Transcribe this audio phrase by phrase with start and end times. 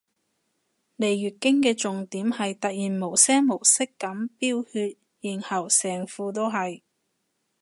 [0.97, 6.81] 嚟月經嘅重點係突然無聲無息噉飆血然後成褲都係